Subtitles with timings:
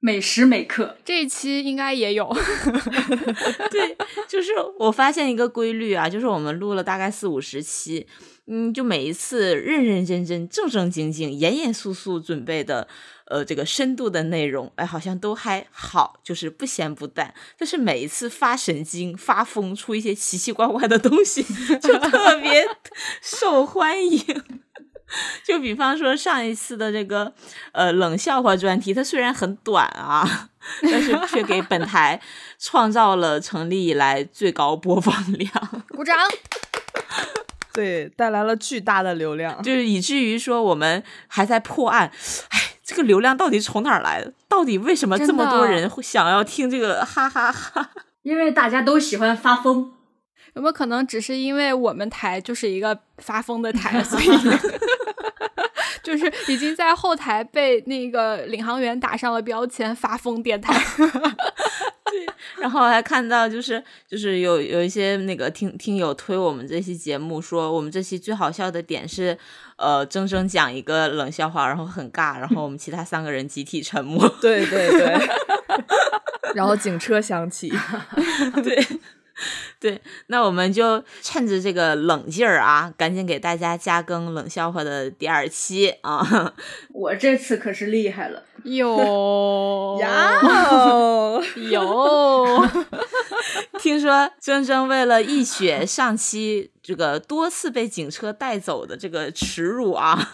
[0.00, 2.26] 每时每刻，这一期应该也有。
[3.70, 8.06] 对，就是我发现一个规律啊，就是我们录了大概四五十期。
[8.46, 12.88] 嗯，就每一次认认真真、正正经经、严严肃肃准备的，
[13.26, 17.32] 呃，这个深度的内容，哎，好像都还好，就是不咸不淡。
[17.56, 21.44] 但是每一次发神经、发疯出一些奇奇怪怪的东西，
[21.78, 22.66] 就特别
[23.22, 24.20] 受欢迎。
[25.44, 27.32] 就比方说上一次的这个
[27.72, 30.48] 呃冷笑话专题，它虽然很短啊，
[30.82, 32.20] 但是却给本台
[32.58, 35.52] 创造了成立以来最高播放量。
[35.90, 36.16] 鼓掌。
[37.72, 42.10] 对，带来了巨大的流量，就是以至于说我们还在破案。
[42.48, 44.32] 哎，这个流量到底从哪儿来的？
[44.48, 47.04] 到底为什么这么多人会想要听这个？
[47.04, 47.90] 哈哈哈！
[48.22, 49.92] 因为大家都喜欢发疯。
[50.54, 54.26] 有没有可能只是因为我们台就是一个发疯的台，所以
[56.02, 60.74] 就是已经在后台被那个领航员打上了标签“发疯电台”。
[62.10, 62.26] 对，
[62.60, 69.38] 然后还看到就是就是有有一些那个听听友推我们这期节目，说我们这期最好笑的点是，
[69.76, 74.28] 呃，铮铮讲一个冷笑话，然后很尬，然后我们其他三个人集体沉默。
[74.40, 75.28] 对对对，
[76.56, 77.72] 然后警车响起。
[78.64, 78.84] 对。
[79.80, 86.52] 对，那我们就趁着这个冷劲儿啊，赶紧给大家加更冷笑话的第二期啊！
[86.92, 90.40] 我这次可是厉害了，有 呀，
[91.70, 92.66] 有。
[93.78, 100.32] 听说铮铮为了一雪上期这个多次被警车带走的这个耻辱啊。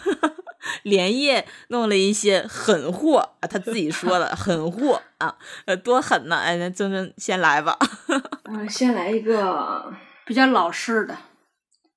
[0.81, 6.35] 连夜弄了一些狠货啊，他自己说的 狠货啊，呃，多狠呢！
[6.37, 7.77] 哎，那铮铮先来吧。
[8.43, 9.93] 啊，先来一个
[10.25, 11.15] 比较老式的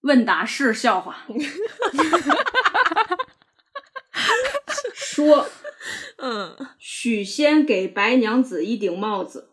[0.03, 1.17] 问答式笑话。
[4.95, 5.49] 说，
[6.19, 9.49] 嗯，许仙给白娘子一顶帽子，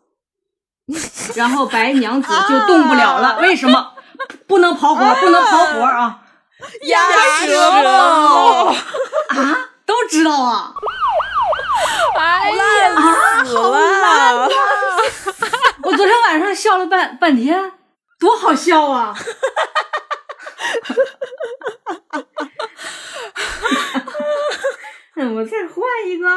[1.34, 3.94] 然后白娘子就动不了了，为什么？
[4.48, 6.22] 不能跑火，不能跑火啊！
[6.82, 8.74] 压折了
[9.28, 9.70] 啊！
[9.86, 10.72] 都知道啊！
[12.18, 12.94] 哎呀，
[13.44, 14.02] 好烂
[14.36, 14.48] 啊！
[15.82, 17.72] 我昨天晚上笑了半半天，
[18.18, 19.14] 多好笑啊！
[25.14, 25.76] 那 我再换
[26.08, 26.28] 一个，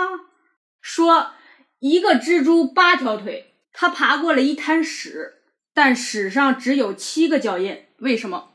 [0.82, 1.32] 说
[1.80, 5.42] 一个蜘蛛八条腿，它爬过了一滩屎，
[5.74, 8.50] 但屎上只有七个脚印，为什么？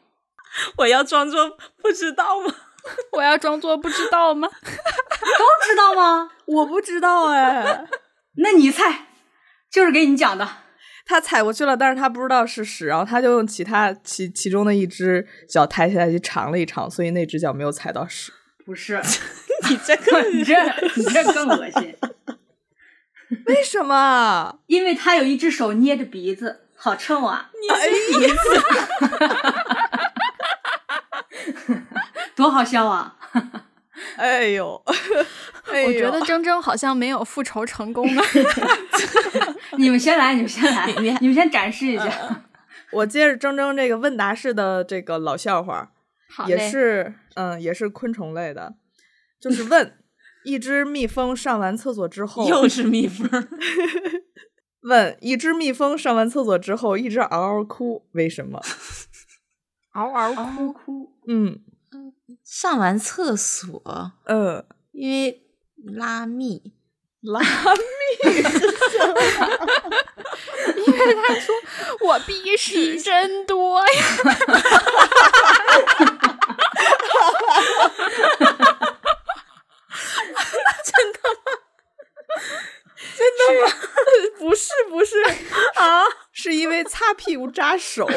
[0.79, 1.51] 我要装作
[1.83, 2.55] 不知道吗？
[3.17, 4.49] 我要装作不知道吗？
[4.62, 6.31] 都知道吗？
[6.47, 7.84] 我不知道哎。
[8.39, 9.07] 那你猜，
[9.71, 10.49] 就是给你讲的。
[11.09, 18.33] 他踩过去了，但是他不知道是屎，然后他就用其他其其中的一只脚抬起来去尝了一尝，所以那只脚没有踩到屎。
[18.65, 19.01] 不是，
[19.71, 20.55] 你这个你这
[20.97, 21.97] 你这更恶心。
[23.47, 24.59] 为什么？
[24.67, 27.51] 因为他有一只手捏着鼻子，好臭啊！
[27.61, 27.69] 捏
[28.07, 28.37] 鼻子。
[32.37, 33.17] 多好笑啊！
[34.17, 38.23] 哎呦，我觉得铮铮好像没有复仇成功呢。
[39.79, 42.45] 你们先来，你们先来，你你们先展示一下。
[42.93, 45.91] 我接着铮铮这个问答式的这个老笑话，
[46.47, 48.75] 也是嗯，也是昆虫类的，
[49.41, 49.99] 就是问
[50.45, 53.29] 一只蜜蜂上完厕所之后，又是蜜蜂。
[54.89, 58.61] 问一只蜜蜂上完厕所之后一直嗷嗷哭，为什么？
[59.95, 61.61] 嗷嗷哭哭，嗯。
[62.45, 63.83] 上完厕所，
[64.25, 65.43] 呃，因为
[65.85, 66.73] 拉蜜，
[67.21, 67.49] 拉蜜，
[70.87, 71.55] 因为他说
[72.07, 73.87] 我逼屎真多呀，
[80.84, 81.53] 真的吗？
[83.16, 83.72] 真的吗？
[84.39, 85.16] 不是，不是
[85.77, 88.07] 啊，是因为擦屁股扎手。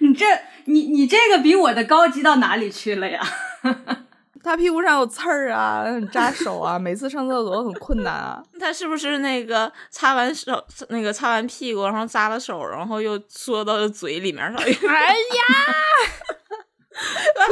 [0.00, 0.24] 你这，
[0.64, 3.20] 你你这个比我的高级到哪里去了呀？
[4.42, 8.42] 他屁股上有刺儿啊，扎手啊，每次上厕所很困难啊。
[8.58, 14.62] 他是不是那个擦完手，那个擦完屁股，然后扎了手，然后又缩到了嘴里面上？
[14.62, 15.44] 哎呀，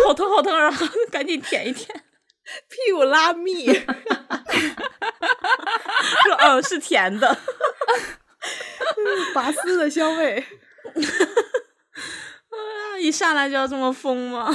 [0.06, 2.02] 好疼好疼，然后赶紧舔一舔。
[2.68, 3.66] 屁股拉蜜，
[6.22, 7.36] 说哦是甜的，
[9.34, 10.38] 拔丝的香味。
[12.48, 12.56] 啊，
[13.00, 14.48] 一上来就要这么疯吗？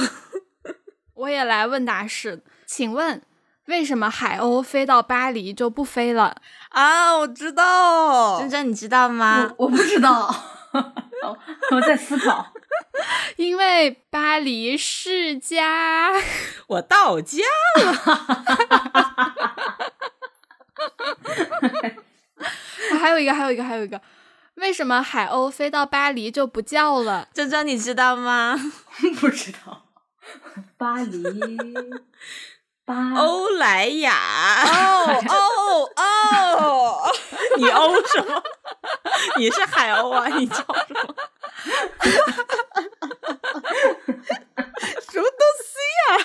[1.14, 3.22] 我也来问答式，请问
[3.66, 6.36] 为什么海鸥飞到巴黎就不飞了？
[6.70, 9.52] 啊，我知道，珍珍你知道吗？
[9.58, 10.34] 我不知道，
[11.70, 12.52] 我在思考。
[13.36, 16.12] 因为巴黎世家。
[16.68, 17.38] 我到家
[17.80, 17.92] 了。
[23.00, 24.00] 还有一个，还有一个，还有一个，
[24.54, 27.28] 为什么海鸥飞到巴黎就不叫了？
[27.32, 28.56] 珍珍你知道吗？
[29.20, 29.86] 不知道。
[30.76, 31.22] 巴黎，
[32.84, 34.12] 巴欧莱雅。
[34.64, 37.12] 哦哦 哦！
[37.56, 38.42] 你欧什么？
[39.38, 40.26] 你是海鸥啊？
[40.28, 41.14] 你叫什么？
[45.10, 46.16] 什么东西呀？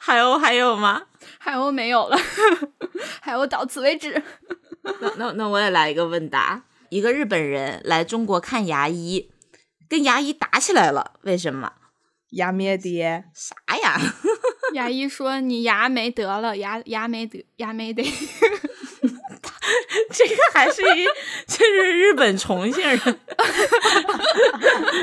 [0.00, 1.02] 海鸥还有吗？
[1.38, 2.16] 海鸥没有了，
[3.20, 4.22] 海鸥到此为止。
[4.82, 9.30] 那那那我也来一个问答：一个日本人来中国看牙医，
[9.88, 11.72] 跟牙医打起来了，为什么？
[12.32, 13.24] 牙咩爹？
[13.34, 14.00] 啥呀？
[14.74, 18.02] 牙医说你牙没得了，牙牙没得，牙没得。
[20.12, 21.06] 这个还是一，
[21.46, 23.20] 这是日本重庆人，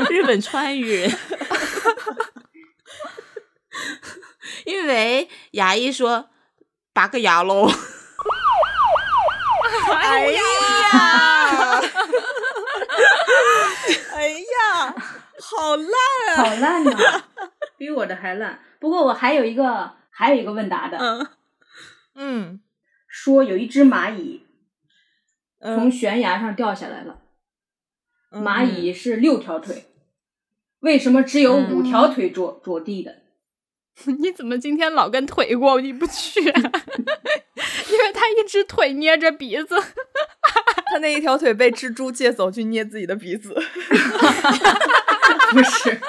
[0.10, 1.18] 日本川渝人。
[4.66, 6.30] 因为牙医说
[6.94, 7.70] 拔个牙喽。
[9.92, 10.42] 哎呀！
[14.14, 14.96] 哎呀，
[15.60, 15.86] 好烂
[16.30, 16.36] 啊！
[16.38, 17.24] 好烂呐，
[17.78, 18.60] 比我的还烂。
[18.80, 20.98] 不过我还有一个，还有一个问答的。
[20.98, 21.28] 嗯
[22.16, 22.62] 嗯，
[23.08, 24.46] 说有一只蚂蚁
[25.60, 27.20] 嗯从悬崖上掉下来了，
[28.32, 29.86] 嗯蚂蚁是六条腿，
[30.80, 33.24] 为什么只有五条腿着着地的？
[34.20, 36.62] 你怎么今天老跟腿过意不去、啊？
[37.92, 39.76] 因为他一只腿捏着鼻子。
[40.92, 43.54] 他那一条腿被蜘蛛借走去捏自己的鼻子。
[45.52, 46.00] 不是，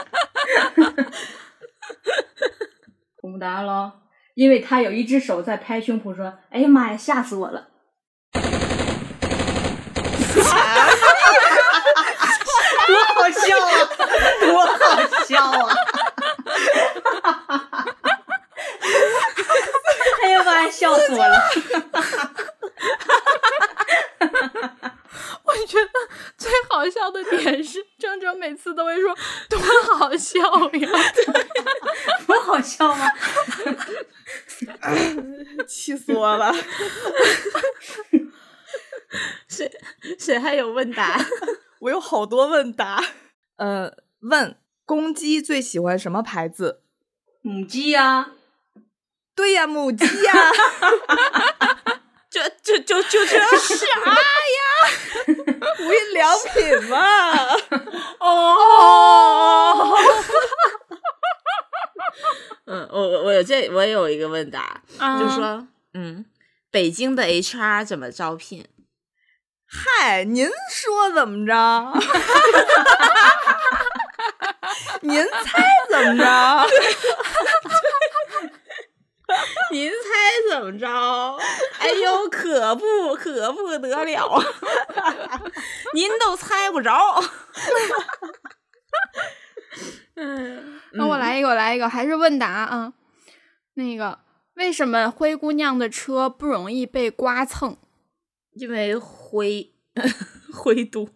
[3.21, 3.93] 公布答案喽。
[4.35, 7.69] 因为他有一只手在拍胸脯说：“哎呀妈呀，吓死我了！
[12.87, 13.71] ”多好笑啊！
[14.41, 14.75] 多好
[15.27, 15.75] 笑啊！
[20.23, 21.43] 哎呀妈呀，笑死我了！
[25.51, 25.91] 我觉得
[26.39, 29.17] 最好笑的点是，铮铮每次都会说
[29.49, 29.59] 多
[29.97, 30.89] 好笑呀，
[32.27, 33.09] 不好笑吗？
[35.67, 36.55] 气死我了！
[39.49, 39.71] 谁
[40.19, 41.19] 谁还有问答？
[41.81, 43.03] 我有好多问答。
[43.57, 46.83] 呃，问公鸡最喜欢什么牌子？
[47.43, 48.33] 母鸡呀、
[49.35, 50.33] 对呀，母鸡呀。
[52.31, 54.15] 就就就就这啥呀？
[55.31, 56.97] 无印良品嘛。
[58.21, 59.97] 哦。
[62.67, 66.25] 嗯，我我我有这我有一个问答，啊就说嗯，
[66.71, 68.65] 北京的 HR 怎么招聘？
[69.67, 71.53] 嗨，您说怎么着？
[75.03, 76.25] 您猜怎么着？
[79.73, 79.97] 您猜
[80.51, 80.87] 怎么着？
[81.79, 84.43] 哎呦，可不可不得了！
[85.95, 86.93] 您都猜不着。
[90.17, 92.93] 嗯，那我来一个，我来一个，还是问答啊。
[93.75, 94.19] 那个，
[94.55, 97.79] 为什么灰姑娘的车不容易被刮蹭？
[98.55, 99.73] 因为灰
[100.53, 101.09] 灰多。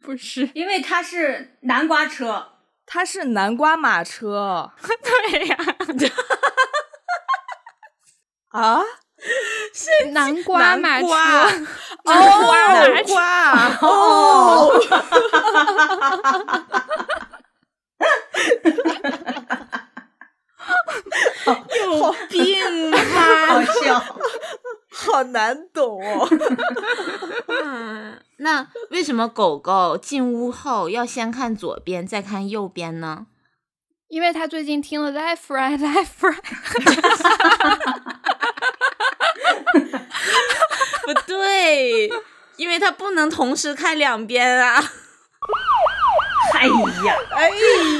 [0.00, 2.52] 不是，因为它是南瓜车。
[2.86, 5.76] 它是南瓜马车对呀、啊！
[10.12, 11.50] 南瓜马车，瓜
[12.04, 14.80] 南瓜马车，瓜哦，
[21.86, 22.96] 有 病吧？
[23.48, 24.02] 好笑，
[24.90, 26.28] 好难懂哦。
[27.48, 33.26] 嗯，那为什么狗狗进屋后要先看左边，再看右边呢？
[34.08, 36.06] 因为他最近听了 Life Right Right，
[41.06, 42.10] 不对，
[42.56, 44.92] 因为它不能同时看两边啊。
[46.54, 47.50] 哎呀，哎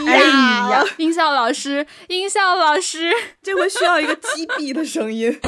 [0.09, 5.39] 哎呀，音效老师，音效老师，这回需要一个击毙的声音。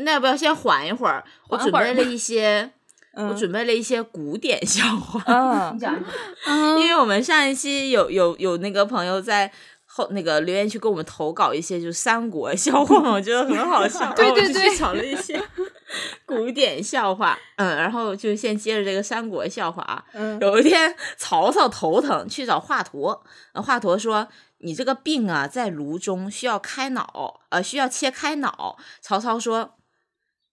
[0.00, 1.22] 那要不要先缓一会儿？
[1.48, 2.68] 我准备了一些
[3.12, 5.22] 我准备了一些古典笑话。
[5.26, 5.94] 嗯你讲
[6.80, 9.52] 因为我们上一期有有有那个朋友在
[9.96, 15.40] 后那个留言区给我们投稿一些就是三国笑话嘛，我觉得很好笑， 对对对去找了一些
[16.26, 20.04] 古典笑话，嗯，然后就先接着这个三国笑话啊。
[20.12, 23.20] 嗯有一天曹操头疼去找华佗，
[23.52, 24.26] 呃华佗说
[24.58, 29.76] ：“你这个病啊，在颅中，需要开脑，呃，需要切开脑。”曹操说：“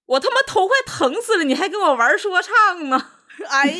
[0.05, 3.03] 我他妈头快疼死了，你还跟我玩说唱呢？”
[3.49, 3.73] 哎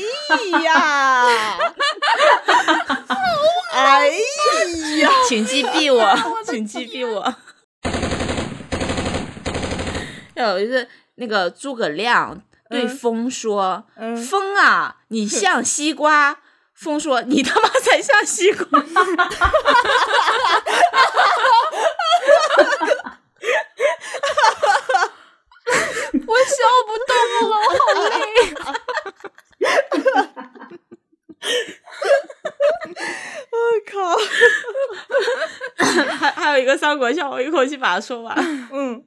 [0.63, 1.57] 呀，
[3.71, 4.07] 哎
[4.99, 7.33] 呀，请击毙我， 请击毙我。
[10.35, 16.37] 有一次，那个诸葛亮对嗯风说：“嗯风啊，你像西瓜。
[16.73, 18.65] ”风说：“你他妈才像西瓜。
[26.13, 26.55] 我笑
[26.87, 27.15] 不动
[27.49, 28.19] 了，我好累。
[33.51, 33.57] 我
[33.91, 34.15] 靠，”
[36.19, 38.35] 还还有一个三国笑话，我一口气把它说完。
[38.71, 39.03] 嗯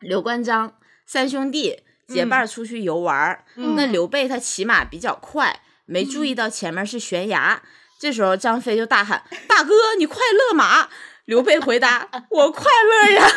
[0.00, 0.74] 刘关张
[1.06, 7.62] 三兄弟结伴出去游玩，嗯那刘备他骑马比较快，没注意到前面是悬崖。
[7.98, 10.88] 这时候张飞就大喊：“大哥，你快勒马！”
[11.26, 13.28] 刘备回答：“我快乐呀。”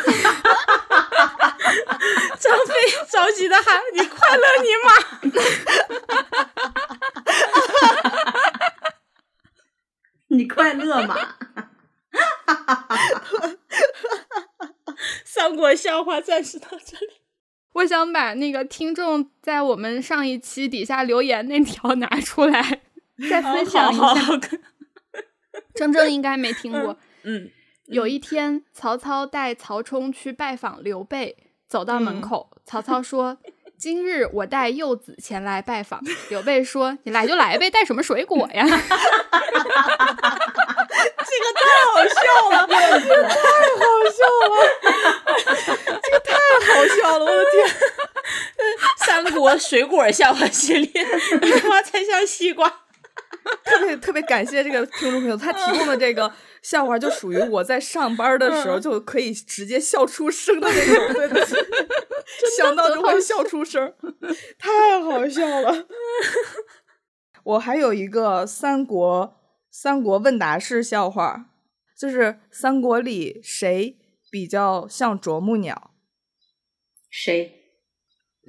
[2.40, 2.74] 张飞
[3.12, 4.90] 着急的喊：“你快乐你马
[10.36, 11.16] 你快乐吗？！
[15.24, 17.12] ”三国笑话暂时到这里。
[17.72, 22.80] 我想把那个听众在我们上一期底下留言那条 拿出来，
[23.28, 24.00] 再分享一下。
[24.00, 24.34] 好好好，
[25.74, 26.96] 铮铮应该没听过。
[27.24, 27.50] 嗯，
[27.86, 31.36] 有一天，曹操带曹冲去拜访刘备，
[31.66, 33.38] 走到门嗯口，曹操说
[33.84, 36.00] ：“今日我带柚子前来拜访。”
[36.30, 38.80] 刘备说：“你来就来呗，带什么水果呀？” 这个
[41.52, 41.60] 太
[41.92, 42.16] 好笑
[42.48, 42.74] 了，这
[43.10, 44.56] 个太好笑了，
[46.02, 46.32] 这个太
[46.64, 47.54] 好笑了，我的天！
[49.04, 51.06] 三国水果笑话系列，
[51.42, 52.80] 你他妈才像西瓜。
[53.62, 61.62] 特别特别感谢这个听众朋友，他提供的这个笑话就属于我在上班的时候就可以直接笑出声的那种，对对对，
[62.56, 63.94] 想到就会笑出声，
[64.58, 65.86] 太好笑了。
[67.44, 69.36] 我还有一个三国
[69.70, 71.46] 三国问答式笑话，
[71.98, 73.98] 就是三国里谁
[74.30, 75.90] 比较像啄木鸟？
[77.10, 77.52] 谁？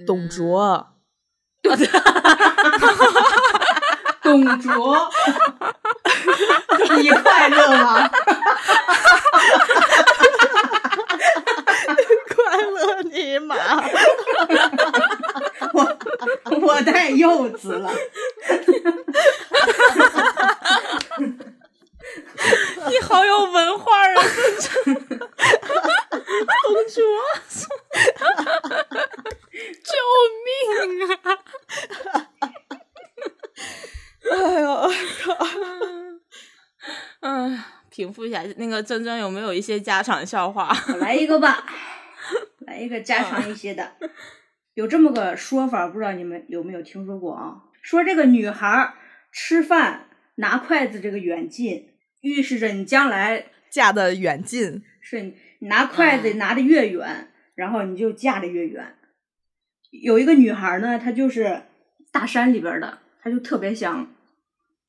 [0.05, 0.91] 董卓。
[4.21, 5.09] 董卓，
[6.97, 8.09] 你快乐吗？
[12.55, 13.55] 快乐尼玛！
[15.73, 15.97] 我
[16.61, 17.91] 我太幼稚了。
[22.87, 24.23] 你好有文化啊，
[26.63, 27.03] 董卓。
[29.83, 29.91] 救
[30.45, 30.47] 命
[31.23, 31.37] 啊！
[34.31, 34.87] 哎呦，我
[35.23, 35.37] 靠
[37.21, 40.75] 嗯，平复一下，那个铮铮有没有一些家常笑话？
[40.89, 41.65] 我来一个吧，
[42.97, 43.93] 个家常一些的。
[44.73, 47.63] 有这么个说法，不知道你们有没有听说过啊？
[47.81, 48.93] 说这个女孩
[49.31, 51.89] 吃饭拿筷子这个远近，
[52.21, 58.95] 预示着你将来嫁的远近，是你拿筷子拿的越远，然后你就嫁的越远。
[59.91, 61.61] 有一个女孩呢，她就是
[62.11, 64.13] 大山里边的，她就特别想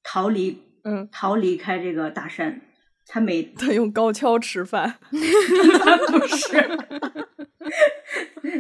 [0.03, 2.61] 逃离，嗯，逃离开这个大山。
[3.07, 7.26] 她每她用高跷吃饭， 不是，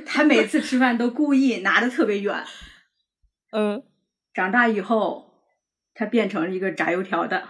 [0.05, 2.45] 她每次吃饭都故意拿的特别远。
[3.53, 3.83] 嗯，
[4.35, 5.33] 长大以后，
[5.95, 7.49] 他变成了一个炸油条的。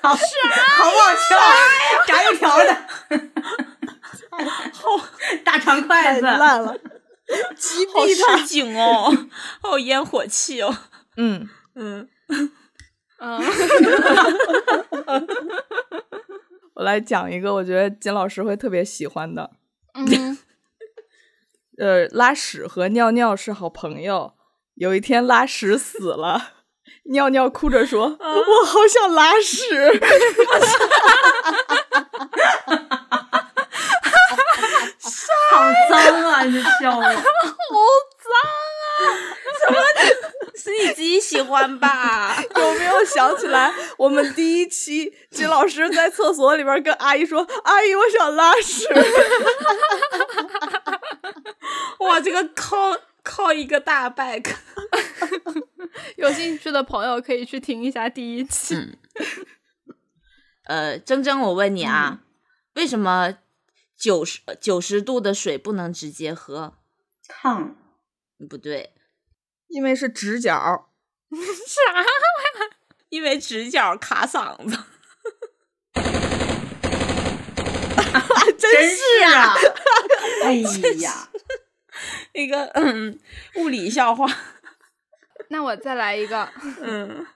[0.00, 1.36] 好，好不好笑？
[2.06, 2.88] 炸油条的，
[4.72, 4.88] 好
[5.44, 6.78] 大长筷子，烂了，
[7.56, 8.36] 击好毙他。
[8.38, 9.12] 市井哦，
[9.60, 10.74] 好有烟火气哦。
[11.16, 12.08] 嗯，嗯，
[13.18, 13.40] 嗯，
[16.74, 19.50] 我来讲一个，我觉得金老师会特别喜欢的。
[19.94, 20.38] 嗯，
[21.78, 24.34] 呃，拉屎和尿尿是好朋友。
[24.74, 26.52] 有一天拉屎死了，
[27.12, 29.98] 尿尿哭着说：“我好想拉屎。
[35.50, 36.42] 好脏啊！
[36.44, 37.22] 你这笑话， 好脏
[38.92, 38.94] 啊！
[40.54, 42.36] 是你自己喜欢吧？
[42.56, 48.86] 有没有想起来我们第一期金老师在厕所里边跟阿姨说：“阿姨，我想拉屎。
[52.00, 54.54] 哇，这个靠靠一个大 back。
[56.16, 58.74] 有兴趣的朋友可以去听一下第一期。
[58.74, 58.96] 嗯
[60.66, 62.22] 呃，铮铮，我问你啊，
[62.74, 63.36] 为什么
[63.96, 66.74] 九十九十度的水不能直接喝？
[67.28, 67.76] 烫，
[68.50, 68.94] 不对，”
[69.68, 70.88] 因为是直角，
[71.30, 72.04] 啥？
[73.10, 74.76] 因为直角卡嗓子。
[78.58, 79.02] 真是
[79.34, 79.54] 啊！
[80.44, 80.54] 哎
[80.98, 81.28] 呀，
[82.34, 83.18] 那个嗯，
[83.56, 84.26] 物理笑话。
[85.48, 86.48] 那我再来一个。
[86.80, 87.26] 嗯，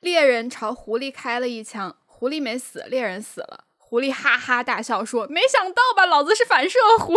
[0.00, 3.64] 猎人朝狐狸开了一枪，狐狸没死，猎人死了。
[3.78, 7.14] 狐狸哈哈大笑说：“没想到吧，老子是反射弧。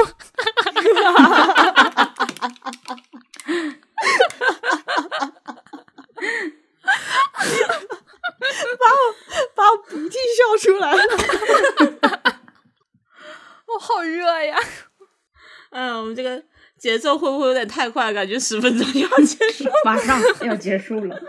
[8.79, 8.97] 把我
[9.55, 11.01] 把我鼻涕笑出来了。
[13.67, 14.57] 我好热呀！
[15.71, 16.41] 嗯，我们这个
[16.77, 18.13] 节奏会不会有点太快？
[18.13, 19.65] 感觉十分钟就要结束。
[19.83, 21.21] 马上要结束了。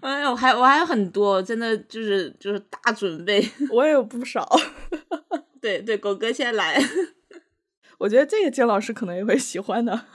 [0.00, 3.48] 哎呦，我还我还有很多，真的就是就是大准备。
[3.70, 4.48] 我也有不少。
[5.60, 6.82] 对对，狗哥先来。
[7.98, 10.06] 我觉得这个金老师可能也会喜欢的。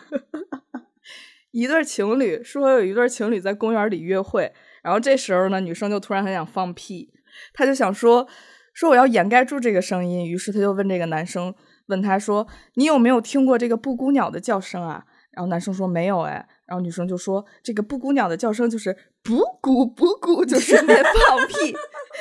[1.52, 7.14] 一对情侣说有一对情侣在公园里约会，然后这时候呢，女生就突然很想放屁，
[7.54, 8.28] 她就想说
[8.74, 11.54] 说我要掩盖住这个声音，于是她就问这个男生，
[11.88, 15.04] 问他说你有没有听过这个布谷鸟的叫声啊？
[15.32, 21.76] 然后男生说没有哎，然后女生就说这个布谷鸟的叫声就是布谷布谷，就顺便 放屁，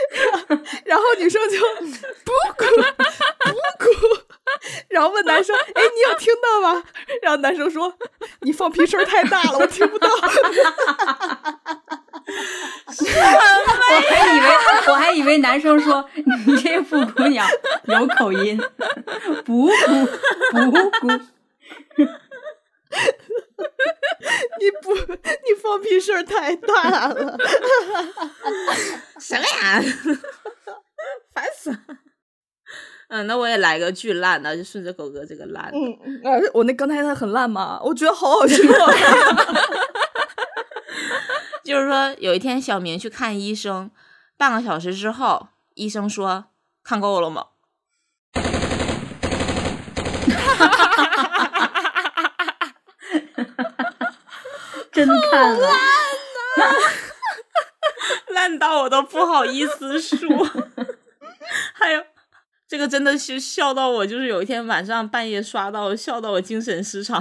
[0.86, 1.58] 然后女生就
[2.24, 2.64] 不哭
[3.44, 3.52] 不
[3.84, 3.90] 哭。
[4.88, 6.82] 然后问男生：“哎，你有听到吗？”
[7.22, 7.96] 然后男生说
[8.42, 10.08] ：“你放屁声太大了，我听不到。”
[13.00, 14.46] 我还以为
[14.88, 16.08] 我还以为男生说
[16.46, 17.46] 你这布谷鸟
[17.84, 18.60] 有口音，
[19.44, 19.72] 布谷
[20.52, 21.08] 布谷。
[24.58, 27.38] 你不，你放屁声太大了。
[29.20, 29.82] 什么呀？
[31.32, 31.78] 烦死了。
[33.08, 35.78] 嗯，那我也来个巨烂的，就顺着狗哥这个烂的。
[36.04, 37.78] 嗯，啊，我那刚才那很烂吗？
[37.82, 38.56] 我觉得好好笑。
[41.64, 43.90] 就是说，有一天小明去看医生，
[44.36, 46.46] 半个小时之后，医生说
[46.82, 47.46] ：“看够了吗？”
[54.92, 55.68] 真看了，
[58.50, 60.28] 烂到我都不好意思说。
[61.74, 62.02] 还有。
[62.68, 67.20] 这个真的是笑到我，就是有一天晚上半夜刷到，笑到我精神失常。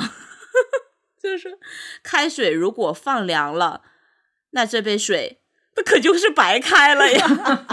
[1.20, 1.58] 就是
[2.04, 3.82] 开水如果放凉了，
[4.52, 5.42] 那这杯水
[5.76, 7.65] 那可就是白开了呀！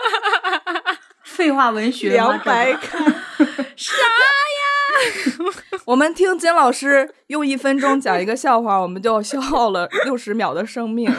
[1.22, 2.98] 废话文学，凉白开
[3.76, 4.72] 啥呀？
[5.84, 11.14] 我们听金老师用一分钟讲一个笑话，我们就消耗了六十秒的生命。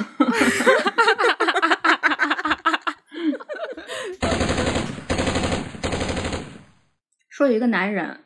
[7.44, 8.24] 说有一个男人，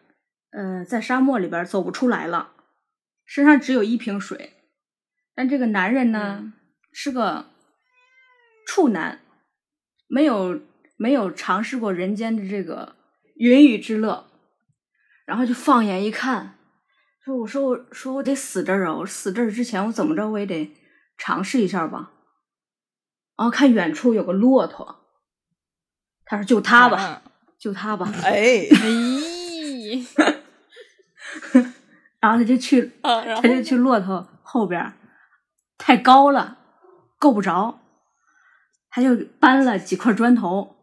[0.52, 2.52] 呃，在沙漠里边走不出来了，
[3.26, 4.54] 身上只有一瓶水，
[5.34, 6.54] 但这个男人呢
[6.94, 7.48] 是个
[8.68, 9.20] 处男，
[10.08, 10.62] 没有
[10.98, 12.96] 没有尝试过人间的这个
[13.38, 14.28] 云雨之乐，
[15.26, 16.60] 然后就放眼一看，
[17.26, 18.98] 说：“我说我说我得死这儿啊！
[18.98, 20.72] 我死这儿之前我怎么着我也得
[21.18, 22.12] 尝试一下吧。”
[23.36, 25.00] 然后看远处有个骆驼，
[26.24, 27.24] 他说：“就他吧。”
[27.60, 30.06] 就他吧，哎，哎，
[32.20, 34.94] 然后他就去，啊，他就去骆驼后边，
[35.78, 36.58] 太高了，
[37.18, 37.80] 够不着，
[38.90, 40.76] 他就搬了几块砖头，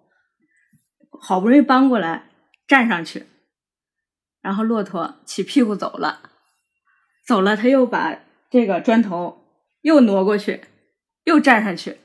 [1.21, 2.31] 好不容易搬过来，
[2.67, 3.27] 站上去，
[4.41, 6.31] 然后骆驼起屁股走了，
[7.27, 8.19] 走了，他又把
[8.51, 9.47] 这个砖头
[9.83, 10.65] 又挪过去，
[11.23, 12.01] 又站上去，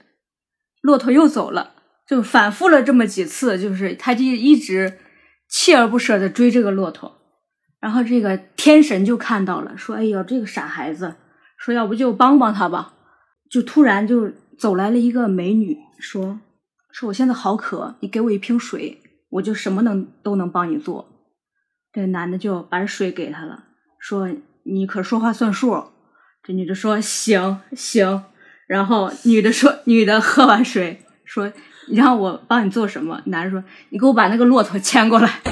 [0.81, 1.75] 骆驼又走了。
[2.09, 4.97] 就反复了这么几次，就是他就一直
[5.47, 7.21] 锲而不舍的追这个骆驼，
[7.79, 11.17] 然后这个天神就看到了，说：“哎呦，这个傻孩子，
[11.59, 12.95] 说要不就帮帮他吧。”
[13.47, 16.39] 就突然就走来了一个美女，说
[16.91, 21.07] ：“说我现在好渴，你给我一瓶水，我就什么能都能帮你做。”
[21.93, 23.65] 这男的就把水给他了，
[23.99, 24.29] 说
[24.65, 25.83] ：“你可说话算数。”
[26.41, 28.23] 这女的说：“行行。”
[28.67, 31.53] 然后女的说：“女的喝完水说。”
[31.89, 33.19] 你让我帮你做什么？
[33.25, 35.41] 男人说：“你给我把那个骆驼牵过来。”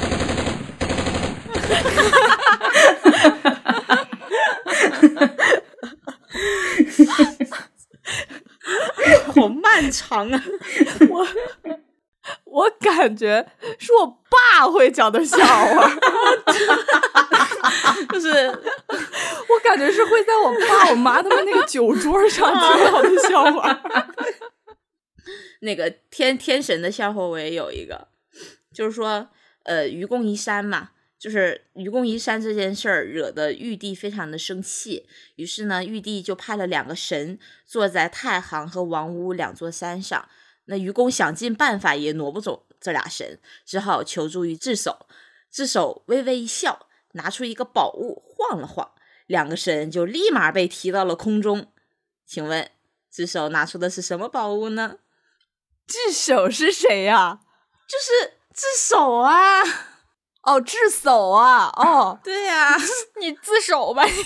[9.36, 10.44] 好漫长啊！
[11.10, 11.28] 我
[12.46, 13.46] 我感觉
[13.80, 15.90] 是我爸会讲的笑话，
[18.12, 23.80] 就是我感觉是会在我爸我妈他们那个酒桌上听到的笑话。
[25.62, 28.08] 那个天天神的笑话，我也有一个，
[28.74, 29.30] 就是说，
[29.64, 40.30] 呃，愚公移山嘛，就是愚公移山这件事儿惹得玉帝非常的生气，于是呢，玉帝就派了两个神坐在太行和王屋两座山上。
[40.66, 44.96] 那愚公想尽办法也挪不走这俩神，只好求助于智叟。
[45.50, 48.92] 智叟微微一笑，拿出一个宝物晃了晃，
[49.28, 51.72] 两个神就立马被提到了空中。
[52.26, 52.70] 请问
[53.10, 54.98] 智叟拿出的是什么宝物呢？
[55.88, 57.40] 智手是谁呀？
[57.88, 59.64] 就是智手啊！
[60.44, 61.72] 哦，智叟啊！
[61.76, 62.76] 哦， 对呀、
[63.20, 64.12] 你自首吧，你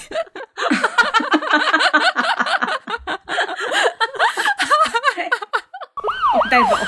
[6.50, 6.76] 带走。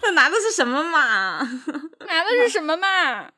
[0.00, 1.38] 他拿的是什么嘛？
[2.06, 3.30] 拿的是什么嘛？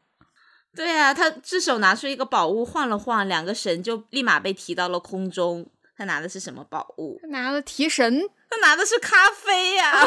[0.75, 5.71] 对呀、他智手拿出一个宝物晃了晃，两个神就立马被提到了空中。
[5.97, 7.19] 他拿的是什么宝物？
[7.23, 9.93] 他拿了提神，他拿的是咖啡呀、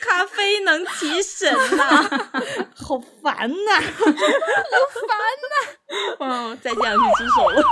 [0.00, 2.02] 咖啡能提神呐、
[2.74, 4.14] 好烦呐、好烦
[5.48, 5.54] 呐、
[6.20, 7.62] 嗯， 再这样去智叟了。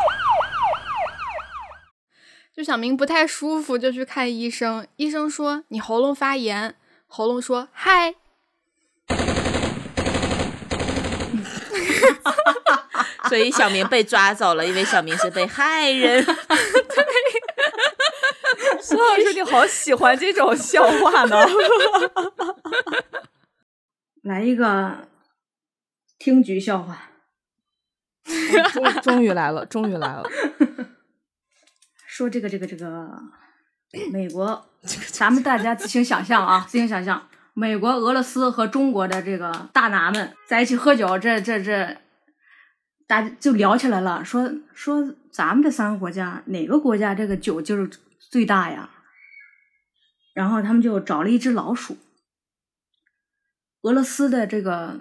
[2.54, 4.86] 就小明不太舒服，就去看医生。
[4.96, 6.76] 医生说你喉咙发炎，
[7.06, 8.14] 喉咙说嗨，
[13.30, 16.20] 所以小明被抓走了，因为小明是被害人。
[18.82, 21.36] 孙老师，你好喜欢这种笑话呢。
[24.22, 25.06] 来一个
[26.18, 27.10] 听局笑话，
[28.72, 30.28] 终 终于来了，终于来了。
[32.08, 33.08] 说这个这个这个
[34.12, 34.66] 美国，
[35.12, 41.96] 咱们大家自行想象啊，自行想象，美国、俄罗斯和中国的这个大拿们在一起喝酒，这这这，
[43.10, 48.88] 大家就聊起来了，说说咱们这三个国家哪个国家这个酒劲儿最大呀？
[50.32, 51.98] 然后他们就找了一只老鼠，
[53.82, 55.00] 俄罗斯的这个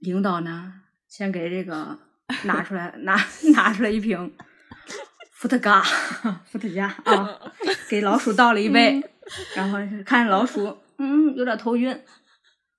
[0.00, 2.00] 领导呢，先给这个
[2.46, 3.14] 拿出来拿
[3.54, 4.34] 拿出来一瓶
[5.30, 5.80] 伏特加，
[6.50, 7.38] 伏特加啊，
[7.88, 9.00] 给老鼠倒了一杯，
[9.54, 12.02] 然后看老鼠，嗯，有点头晕，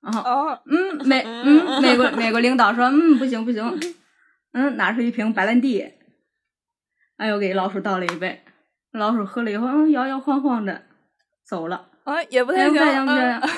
[0.04, 3.80] 啊，哦，嗯，美，嗯，美国美国领导说，嗯，不行不行，
[4.52, 5.94] 嗯，拿出一瓶白兰地，
[7.18, 8.44] 哎呦给老鼠倒了一杯，
[8.92, 10.84] 老鼠喝了以后，嗯，摇摇晃晃的
[11.46, 11.90] 走了。
[12.04, 12.74] 啊，也不哎，太行。
[12.74, 13.50] 不行不嗯行，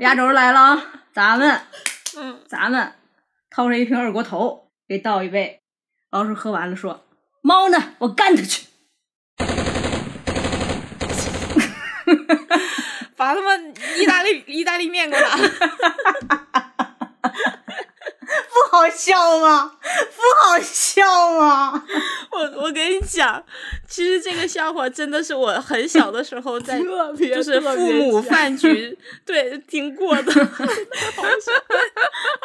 [0.00, 0.82] 压轴来了啊！
[1.12, 1.60] 咱们，
[2.18, 2.92] 嗯，咱们
[3.48, 5.60] 掏出一瓶二锅头，给倒一杯。
[6.10, 7.04] 老鼠喝完了说
[7.40, 7.94] ：“猫呢？
[7.98, 8.66] 我干它去！”
[13.16, 15.36] 把他们意大利 意大利面给我拿。
[18.26, 19.72] 不好笑吗？
[19.80, 21.04] 不好笑
[21.38, 21.84] 吗？
[22.32, 23.42] 我我跟你讲，
[23.88, 30.32] 其实这个笑话真的是我很小的时候在特别就是父母饭局对听过的，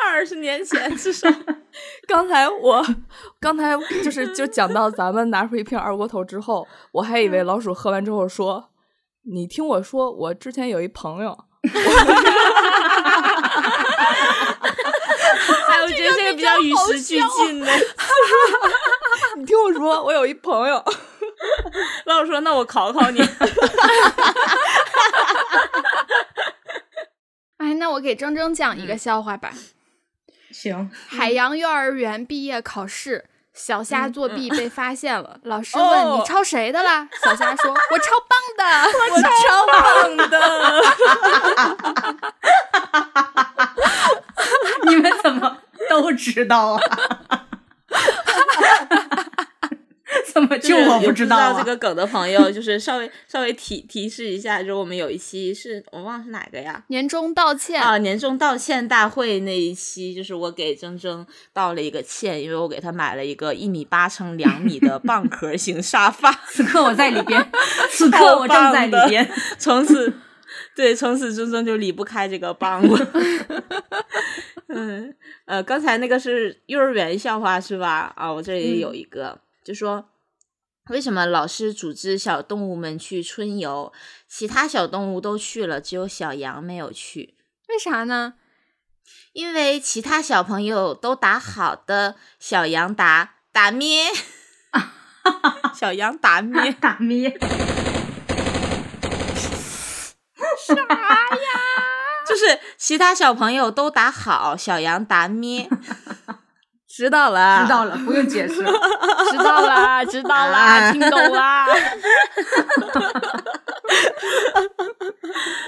[0.05, 1.27] 二十年前至少。
[2.07, 2.85] 刚才我
[3.39, 8.69] 刚才就是就讲到咱们拿出一瓶二锅头之后，我还以为老鼠喝完之后说
[9.23, 11.45] ：“你听我说，我之前有一朋友。
[15.69, 17.71] 哎，我觉得这个比较与时俱进的。
[19.37, 20.83] 你听我说，我有一朋友。
[22.05, 23.19] 老师说：“那我考考你。
[27.57, 29.51] 哎，那我给铮铮讲一个笑话吧。
[30.51, 37.07] 行，海洋幼儿园毕业考试，小虾作弊被发现了，老师哦问你抄谁的啦？
[37.23, 38.63] 小虾说：“我抄棒的。”
[39.11, 40.35] 我抄棒的，
[44.87, 45.57] 你们怎么
[45.89, 46.81] 都知道啊？
[50.33, 51.55] 怎么” 就我不知道啊？
[51.57, 56.83] 这个梗的朋友，就是稍微稍微提提示一下，就是我们有一期是我忘了是哪个呀？
[56.87, 67.51] 年终道歉，啊，年终道歉大会那一期，就是我给铮铮道了一个歉，因为我给他买了一个一米八乘两米的蚌壳型沙发， 此刻我在里边，
[67.91, 69.29] 此刻我正在里边。
[69.57, 70.13] 从此，
[70.75, 73.07] 对，从此铮铮就离不开这个蚌了。
[74.73, 75.13] 嗯，
[75.45, 78.13] 呃，刚才那个是幼儿园笑话是吧？
[78.15, 80.09] 啊，我这里也有一个，就说
[80.89, 83.93] 为什么老师组织小动物们去春游，
[84.27, 87.35] 其他小动物都去了，只有小羊没有去？
[87.69, 88.33] 为啥呢？
[89.33, 94.05] 因为其他小朋友都打好的，小羊打打咩，
[95.75, 97.29] 小羊打咩， 打咩？
[100.67, 100.85] 啥呀？
[102.27, 105.69] 就是其他小朋友都打好，小羊打咩。
[107.01, 108.53] 知道了，知道了，不用解释。
[108.61, 111.65] 知道啦，知道啦，啊听懂啦。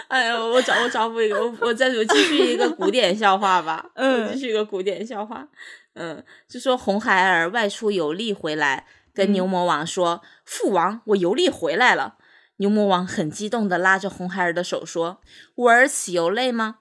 [0.10, 3.90] 哎呀，我找我找补一个，我我再我继续一个古典笑话吧。
[3.96, 5.48] 嗯我继续一个古典笑话。
[5.96, 12.18] 嗯，就说红孩儿外出游历回来，跟牛魔王说：“父王，我游历回来了。”
[12.58, 15.20] 牛魔王很激动的拉着红孩儿的手说
[15.56, 16.76] ：“我儿此游累吗？”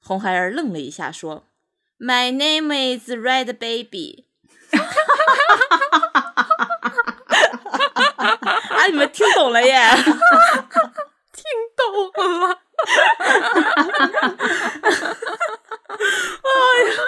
[0.00, 1.47] 红孩儿愣了一下，说
[1.98, 4.24] ：“My name is Red Baby。”
[8.18, 9.80] 啊，你们听懂了耶！
[11.32, 11.44] 听
[11.76, 12.58] 懂了，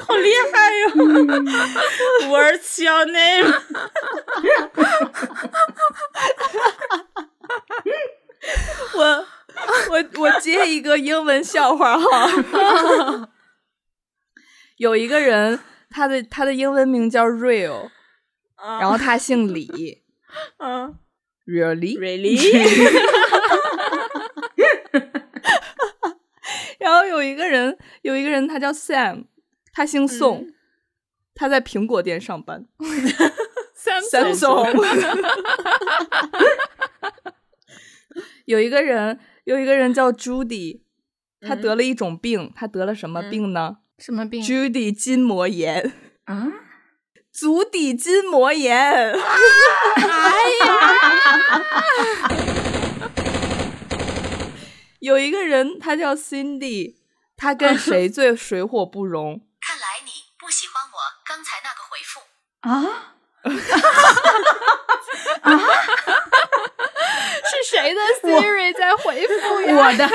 [0.06, 0.90] 好厉害哟
[2.28, 3.54] ！What's your name？
[8.94, 9.26] 我
[9.90, 12.26] 我我接一个英文笑话哈，
[14.80, 17.90] 有一个人，他的他的英文名叫 Real，
[18.56, 19.68] 然后他姓李
[20.56, 20.96] 嗯
[21.46, 22.40] ，Really，，Really？
[26.80, 29.26] 然后有一个人，有一个人他叫 Sam，
[29.70, 30.46] 他姓宋，
[31.34, 32.66] 他在苹果店上班
[33.76, 34.72] 三，Samsung。
[38.46, 40.80] 有一个人，有一个人叫 Judy，
[41.42, 45.92] 他得了一种病，他得了什么病呢、什么病？j u d y 筋膜炎，
[46.24, 46.48] 啊，
[47.30, 49.14] 足底筋膜炎。
[55.00, 56.96] 有一个人，他叫 Cindy，
[57.36, 59.42] 他跟谁最水火不容？
[59.60, 62.20] 看来你不喜欢我刚才那个回复。
[62.60, 63.14] 啊，
[67.44, 69.76] 是谁的 Siri 在回复呀？
[69.76, 70.08] 我的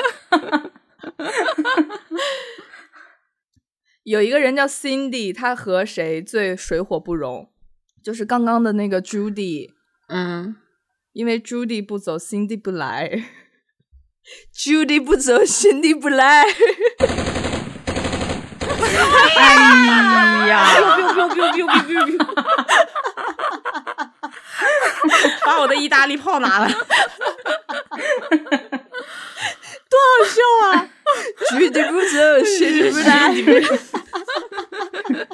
[4.06, 7.50] 有一个人叫 Cindy，他和谁最水火不容？
[8.04, 9.72] 就是刚刚的那个 Judy，
[10.10, 10.56] 嗯，
[11.14, 13.26] 因为 Judy 不走，Cindy 不来。
[14.56, 16.44] Judy 不走，Cindy 不来。
[19.38, 20.68] 哎呀，
[25.44, 26.70] 把我的意大利炮拿了。
[31.52, 33.10] Judy 不走，Cindy 不来。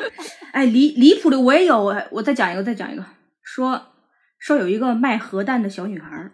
[0.52, 3.06] 哎，离离谱的我也有，我我再讲一个，再讲一个，
[3.42, 3.94] 说
[4.38, 6.32] 说有一个卖核弹的小女孩儿，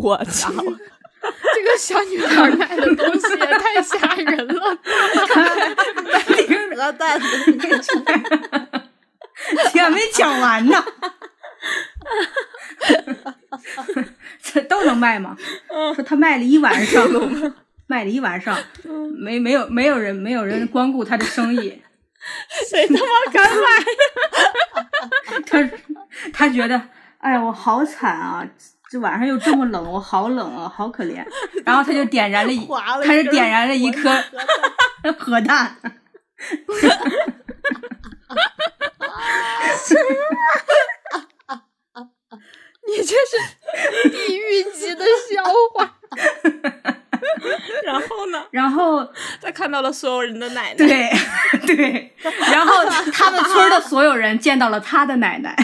[0.00, 0.52] 我操！
[1.22, 4.78] 这个小女孩卖的东西也太吓人了。
[6.76, 7.20] 核弹
[9.70, 10.82] 竟然没讲完呢，
[14.42, 15.36] 这都能卖吗？
[15.94, 17.06] 说他卖了一晚上，
[17.90, 18.56] 卖了一晚上，
[19.18, 21.82] 没没有没有人没有人光顾他的生意，
[22.70, 23.66] 谁他妈敢买？
[25.44, 25.70] 他
[26.32, 26.80] 他觉得，
[27.18, 28.46] 哎呀，我好惨啊！
[28.88, 31.24] 这晚上又这么冷，我好冷啊，好可怜。
[31.64, 34.08] 然后他就点燃了一，划了他就点燃了一颗
[35.18, 35.76] 核弹。
[42.86, 45.42] 你这是地狱级的笑
[45.74, 45.96] 话。
[48.50, 49.06] 然后呢？
[49.06, 49.12] 然后
[49.42, 50.76] 他看到了所有人的奶奶。
[50.76, 51.10] 对
[51.76, 52.14] 对，
[52.52, 55.56] 然后他们村的所有人见到了他的奶奶。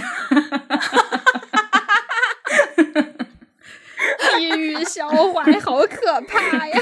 [4.36, 6.80] 地狱笑话好可怕呀！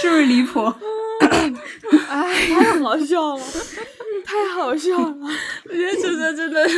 [0.00, 0.60] 是不是离谱？
[1.20, 1.50] 哎，
[2.48, 3.42] 太好笑了，
[4.24, 5.16] 太好笑了！
[5.64, 6.68] 我觉得真的真的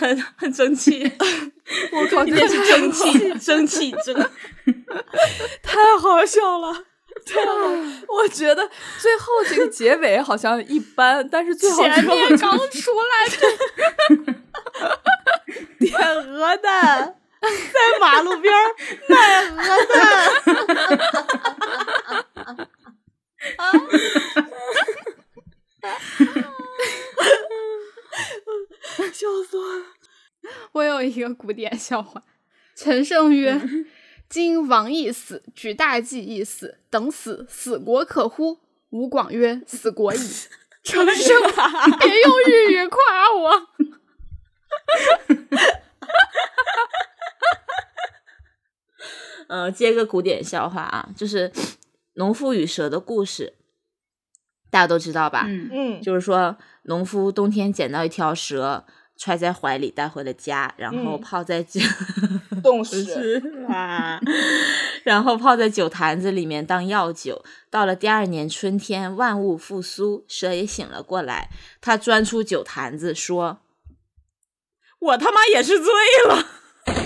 [0.00, 1.12] 很很争气，
[1.92, 4.14] 我靠，一定是争气，争气争。
[5.62, 6.84] 太好笑了。
[7.26, 7.36] 对，
[8.08, 8.66] 我觉得
[8.98, 13.38] 最后这个结尾好像一般，但是最后前面刚出来 就
[15.78, 17.48] 点鹅蛋，在
[18.00, 18.74] 马路边儿
[19.06, 19.98] 卖核弹。
[29.12, 29.84] 笑死我了！
[30.72, 32.22] 我有一个古典笑话，
[32.74, 33.60] 陈胜曰：
[34.28, 40.18] “今王亦死，举大计亦死，等死，死国可乎？”吴广曰：“死国矣。
[40.82, 41.42] ”陈胜，
[41.98, 43.68] 别用日语夸我。
[49.48, 51.52] 呃，接个古典笑话啊，就是
[52.14, 53.54] 农夫与蛇的故事，
[54.70, 55.44] 大家都知道吧？
[55.48, 58.84] 嗯，嗯就是说，农夫冬天捡到一条蛇，
[59.16, 61.80] 揣在怀里带回了家，然后嗯泡在酒，
[62.62, 63.02] 冻 死。
[63.04, 64.20] 是 啦，
[65.04, 67.44] 然后泡在酒坛子里面当药酒。
[67.68, 73.58] 到了第二年春天，万物复苏，蛇也醒了过来，他钻出酒坛子说
[75.00, 75.92] ：“我他妈也是醉
[76.28, 76.46] 了。”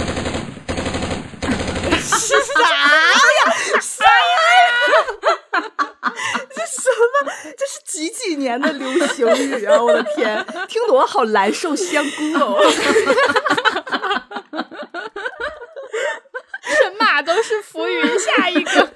[2.05, 3.81] 是啥呀？
[7.57, 9.81] 这是几几年的流行语啊！
[9.83, 12.61] 我的天，听得我好难受香菇哦。
[16.65, 18.19] 神马都是浮云。
[18.19, 18.91] 下一个，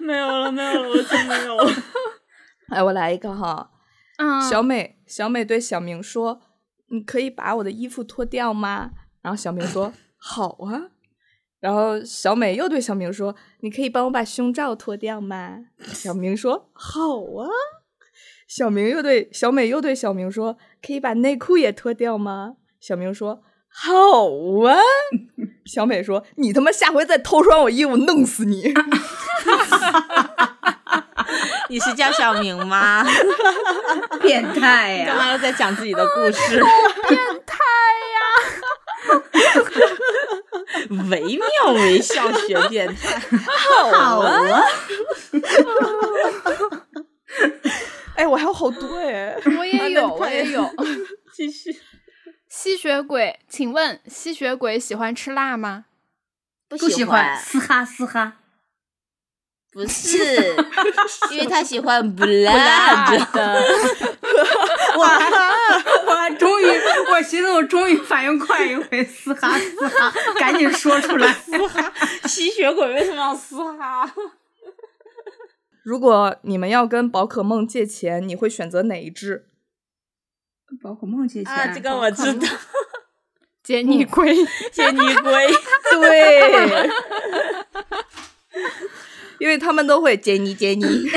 [0.00, 1.72] 没有了，没有了，我真没有了。
[2.70, 3.70] 哎，我来一个哈。
[4.18, 6.40] 嗯，小美，小美对小明说
[6.90, 8.90] ：“你可以把我的衣服脱掉吗？”
[9.22, 10.90] 然后小明说：“好啊。”
[11.60, 15.58] 然后小美又对小明说：“你可以帮我把胸罩脱掉吗？”
[15.92, 17.48] 小明说：“好啊。”
[18.46, 24.26] 小明又对小美又对小明说：“可以把内裤也脱掉吗？”小明说：“好
[24.68, 24.78] 啊。”
[25.66, 28.72] 小美说：“你他妈下回再偷穿我衣服，弄死你！
[31.68, 33.04] ”你是叫小明吗？
[34.22, 36.62] 变态呀、干嘛又在讲自己的故事？
[41.10, 43.18] 惟妙惟肖学变态。
[43.46, 44.40] 好啊，
[48.16, 49.36] 哎，我还有好多哎。
[49.58, 50.68] 我也有， 我也有。
[51.34, 51.76] 继续。
[52.48, 55.84] 吸血鬼，请问吸血鬼喜欢吃辣吗？
[56.68, 58.34] 不不喜欢，嘶哈嘶哈。
[59.72, 60.56] 不是，
[61.30, 63.26] 因为他喜欢 blood。
[64.96, 65.30] 我我还
[66.38, 66.66] 终于，
[67.10, 71.32] 我寻思我终于反应快一回，嘶哈嘶哈，赶紧说出来。
[71.32, 71.92] 嘶哈
[72.26, 74.12] 吸血鬼为什么要嘶哈？
[75.82, 79.48] 如果你们要跟宝可梦借钱，你会选择哪一只？
[80.82, 82.48] 宝可梦借钱，啊，这个我知道。
[83.62, 84.34] 杰尼龟，
[84.72, 85.48] 杰尼龟，
[85.90, 86.90] 对，
[89.38, 90.84] 因为他们都会杰尼杰尼。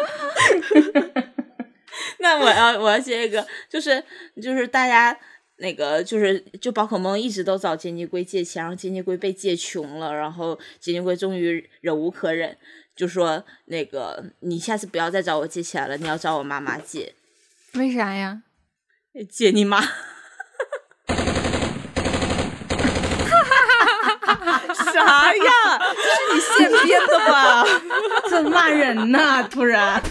[2.18, 4.02] 那我要我要接一个，就是
[4.42, 5.16] 就是大家
[5.56, 12.56] 那个就是就宝可梦一直都找杰尼龟借钱，然后杰尼龟被借穷了，然后杰尼龟终于忍无可忍，
[12.94, 17.14] 就说那个你下次不要再找我借钱了，你要找我妈妈借，
[17.74, 18.42] 为啥呀？
[19.28, 19.82] 借你妈。
[24.92, 25.42] 啥呀？
[25.78, 27.64] 这是你现编的吧？
[28.30, 29.42] 这骂人呐！
[29.48, 30.00] 突然，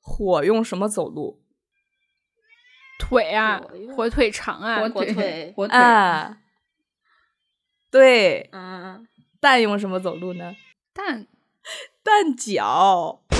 [0.00, 1.40] 火用什么走路？
[2.98, 3.62] 腿啊
[3.96, 6.36] 火腿肠啊，火腿火腿，啊，
[7.90, 9.06] 对，嗯，
[9.40, 10.56] 蛋用什么走路呢？
[10.92, 11.26] 蛋
[12.02, 13.22] 蛋脚。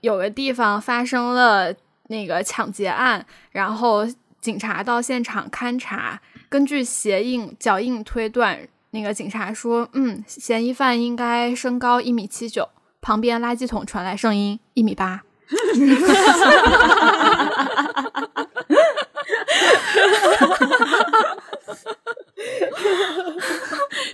[0.00, 1.74] 有个地方发生了
[2.08, 4.06] 那个抢劫案，然后
[4.40, 12.68] 警察到现场勘查，根据鞋印、脚印推断，那个警察说，嗯，嫌疑犯应该身高一米七九。
[13.00, 15.22] 旁边垃圾桶传来声音，一米八。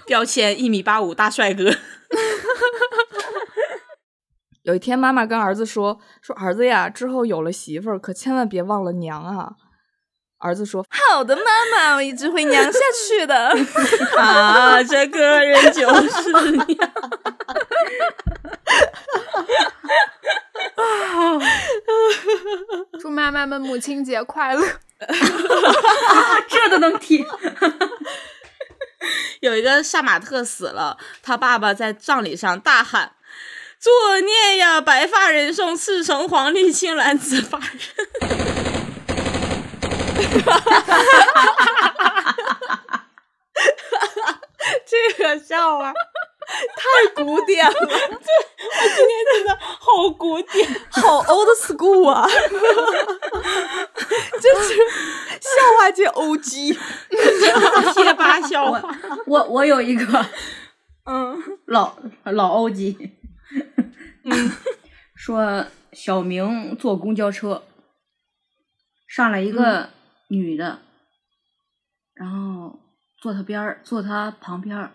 [0.06, 1.72] 标签一米八五大帅哥。
[4.70, 9.54] 有一天，妈妈跟儿子说：“说儿子呀，之后有了媳妇儿，可千万别忘了娘啊。”
[10.38, 11.42] 儿子说：“好的，妈
[11.76, 12.78] 妈，我一直会娘下
[13.08, 13.52] 去的。
[14.16, 16.78] 啊，这个人就是你。
[23.00, 24.64] 祝妈妈们母亲节快乐！
[26.48, 27.26] 这都能听。
[29.40, 33.14] 有一个杀马特死了，他爸爸在葬礼上大喊
[33.80, 34.78] ：“作孽呀！
[34.78, 37.70] 白发人送赤橙黄绿青蓝紫发人。”
[44.86, 52.28] 这个笑话太古典了，今天真的好古典，好 old school 啊！
[54.40, 54.74] 这是
[55.40, 56.76] 笑话界 OG。
[57.94, 58.82] 贴吧笑话。
[59.26, 60.26] 我我有一个
[61.06, 63.10] 嗯，老老 OG，
[64.24, 64.50] 嗯，
[65.14, 67.62] 说小明坐公交车，
[69.08, 69.90] 上来一个
[70.28, 70.80] 女的，
[72.14, 72.78] 然后
[73.20, 74.92] 坐他边儿，坐他旁边儿，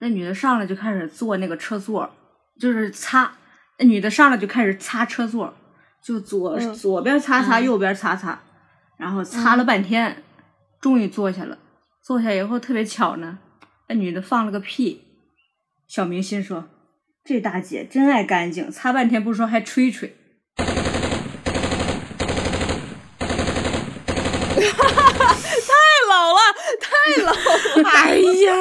[0.00, 2.14] 那女的上来就开始坐那个车座，
[2.60, 3.34] 就是擦。
[3.78, 5.54] 那女的上来就开始擦车座，
[6.02, 8.40] 就左、嗯左边擦擦，嗯右边擦擦，
[8.96, 10.22] 然后擦了半天，
[10.80, 11.58] 终于坐下了。
[12.02, 13.38] 坐下以后特别巧呢，
[13.88, 15.04] 那女的放了个屁。
[15.86, 16.68] 小明心说
[17.28, 20.16] ：“这大姐真爱干净，擦半天不说还吹吹。
[20.56, 20.64] 太
[26.08, 26.38] 老了，
[26.80, 26.88] 太
[27.22, 27.38] 老了。
[27.92, 28.54] 哎呀，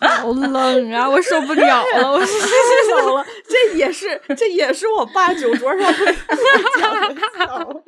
[0.00, 2.48] 好冷啊，我受不了了，我是 太
[3.02, 6.06] 老了，这也是这也是我爸酒桌上会
[6.80, 7.84] 讲的。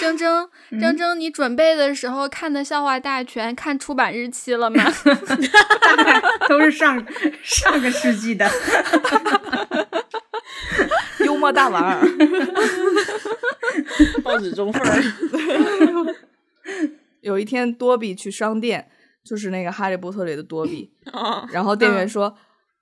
[0.00, 4.82] 铮铮铮铮，你准备的时候看的笑话大全，看出版日期了吗？
[6.48, 7.06] 都是上
[7.42, 8.48] 上个世纪的。
[11.24, 12.00] 幽默大王儿，
[14.24, 15.02] 报纸中份儿。
[17.20, 18.90] 有一天多比去商店，
[19.24, 22.36] 就是那个《哈利波特》里的多比，哦然后店员说：“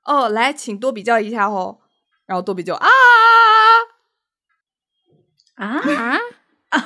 [0.05, 1.79] 哦，来，请多比较一下哦。”
[2.27, 2.87] 然后多比就啊，
[5.57, 5.81] 啊，
[6.71, 6.71] 啊，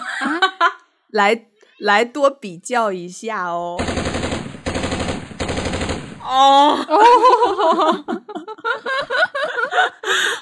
[1.10, 1.46] 来
[1.78, 3.76] 来多比较一下哦。
[6.22, 6.78] 哦，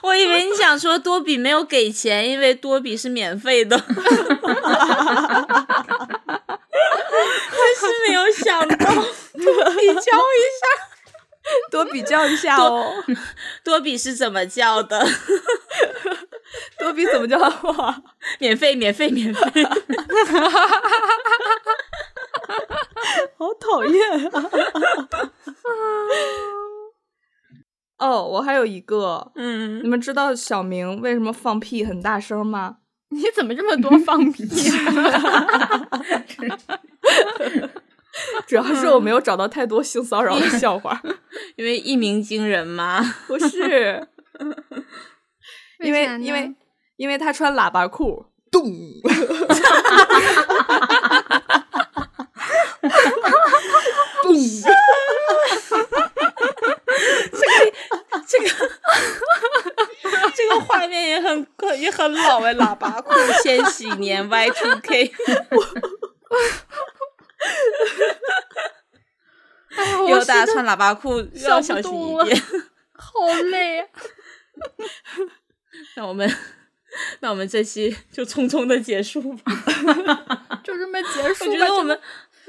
[0.03, 3.79] 我以为你想说多比没有给钱，因为多比是免费的。
[7.51, 9.01] 真是没有想到，多比
[9.95, 10.05] 较一
[10.61, 10.63] 下，
[11.71, 12.93] 多比较一下哦。
[13.65, 15.09] 多比是怎么叫的？
[16.79, 18.03] 多比怎么叫话？
[18.39, 19.65] 免费，免费，免费。
[23.37, 24.51] 好讨厌啊！
[27.99, 32.79] 哦，我还有一个， 嗯你，们知道小明为什么放屁很大声吗？
[33.11, 35.91] 你怎么这么多放屁、啊？
[38.47, 41.01] 主要是我没有找到太多性骚扰的笑话，
[41.57, 43.01] 因为一鸣惊人嘛。
[43.27, 44.07] 不是，
[45.81, 46.53] 因为因为
[46.99, 48.65] 因为他穿喇叭裤，咚，
[54.23, 54.35] 咚，
[58.27, 58.45] 这个
[60.35, 61.47] 这个画面也很
[61.79, 65.13] 也很老哎，喇叭裤，千禧年 Y two K，
[69.77, 72.43] 哎呀，以后大家穿喇叭裤要小心一点。
[73.01, 73.21] 好
[73.53, 73.89] 累啊！
[75.95, 76.29] 那我们
[77.21, 79.53] 那我们这期就匆匆的结束吧。
[80.65, 81.51] 就这么结束吧。
[81.51, 81.99] 我觉得我们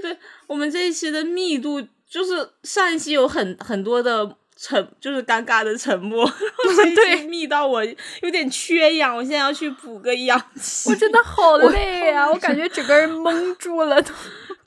[0.02, 0.18] 对
[0.48, 6.30] 我们这一期的密度，就是上一期有很很多的沉，就是尴尬的沉默，
[6.96, 10.90] 对密到我有点缺氧，我现在要去补个氧气。
[10.90, 12.30] 我真的好累啊！
[12.30, 14.14] 我感觉整个人蒙住了都。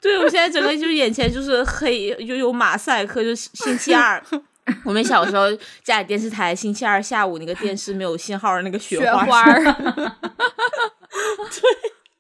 [0.01, 4.21] 对我现在整个就是眼前就是黑，就有马赛克，就星期二。
[4.85, 5.47] 我们小时候
[5.83, 9.65] 家里电视台星期二下午那个电视没有信号的那个雪雪花花儿，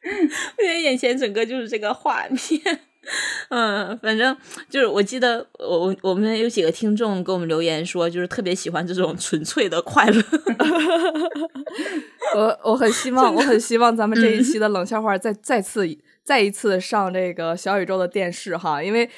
[0.04, 2.80] 我现在眼前整个就是这个画面。
[3.48, 4.36] 嗯，反正
[4.70, 10.22] 就是我记得我我们有几个听众给我们留言说，就是特别喜欢这种纯粹的快乐。
[12.36, 15.84] 我我很希望，我很希望咱们这一期的冷笑话再再次
[16.24, 19.08] 再一次上这个小宇宙的电视哈，因为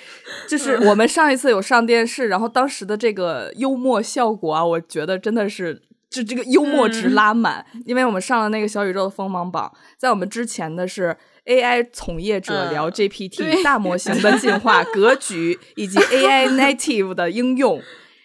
[0.48, 5.82] 就是我们上一次有上电视，然后当时的这个幽默效果啊，我觉得真的是。
[6.10, 17.82] 就这个幽默值拉满，因为我们上了那个小宇宙的锋芒榜，在我们之前的是 AI 从业者聊嗯 GPT、对大模型的进化格局以及 AI native 的应用。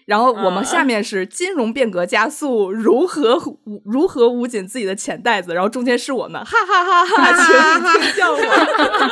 [0.09, 8.41] 然后我们下面是金融变革加速，如何捂如何捂紧自己的钱袋子，然后中间是我们，哈哈哈哈，全体听笑话。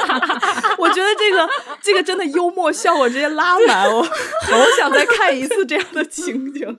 [0.79, 1.47] 我觉得这个
[1.83, 4.09] 这个真的幽默效果直接拉满，我好
[4.75, 6.77] 想再看一次这样的情景。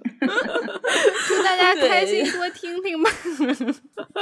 [1.28, 3.10] 祝大家开心，多听听吧。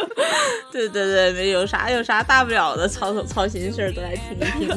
[0.73, 4.77] 对对对，没有啥有啥大不了的，操操心事儿都来听一听。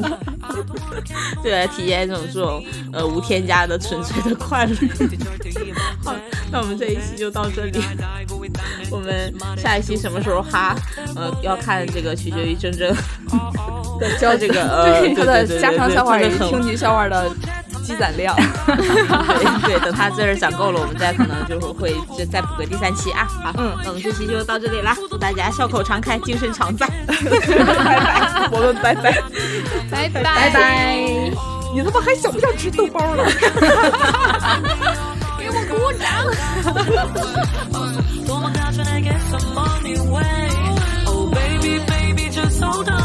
[1.42, 2.62] 对，来体验一种这种
[2.92, 4.74] 呃无添加的纯粹的快乐。
[6.04, 6.14] 好，
[6.50, 7.80] 那我们这一期就到这里。
[8.90, 10.74] 我们下一期什么时候哈？
[11.14, 12.94] 呃，要看这个取决于真正
[14.18, 17.30] 教这个呃对他的家常笑话以及听集笑话的
[17.84, 18.34] 积攒量。
[18.66, 23.24] 对对，等他字儿攒够了，我们再可能就是会就再补个第三期啊。
[23.24, 26.86] 好，嗯那我们这期就到这里啦，祝大家笑口常开，精神常在。
[26.86, 29.22] 拜拜，我们拜拜。
[29.90, 30.96] 拜拜拜拜，
[31.74, 33.24] 你他妈还想不想吃豆包了？
[35.38, 36.08] 给我鼓掌。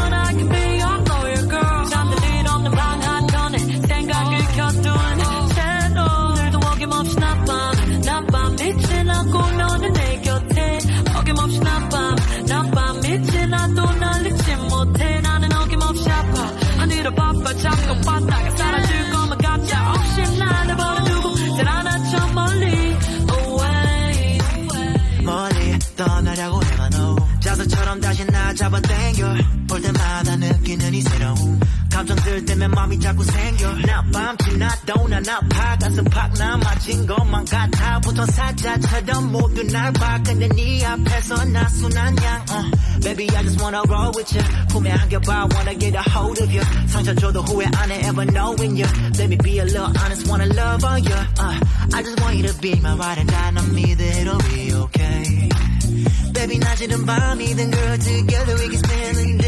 [32.65, 38.25] 때문에 마음이 자꾸 생겨 나 밤지 나도 난 아파 가슴 팍나 맞은 것만 같아 보통
[38.25, 42.71] 사자처럼 모두 날 봐 근데 네 앞에서 나 순한 양 uh.
[43.01, 46.63] Baby I just wanna roll with you 품에 안겨봐 wanna get a hold of you
[46.87, 50.47] 상처 줘도 후회 안 해 ever knowing you Let me be a little honest wanna
[50.53, 51.59] love on you uh.
[51.93, 55.49] I just want you to be my ride and die 난 믿어 it'll be okay
[56.33, 59.44] Baby 낮이든 밤이든 girl together we can spend the day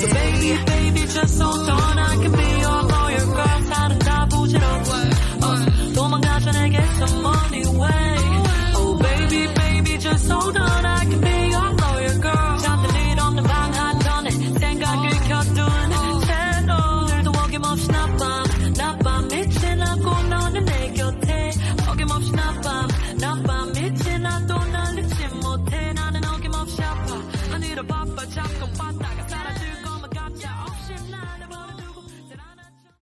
[0.00, 1.98] So baby, baby, just hold on.
[1.98, 3.60] I can be your lawyer, girl.
[3.68, 4.92] 나는 다 부질없어.
[5.42, 7.35] 어, 도망가자 내게서 money